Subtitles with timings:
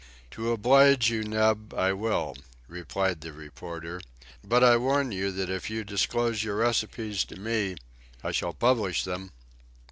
[0.31, 2.35] "To oblige you, Neb, I will,"
[2.67, 4.01] replied the reporter;
[4.43, 7.75] "but I warn you that if you disclose your recipes to me,
[8.23, 9.31] I shall publish them."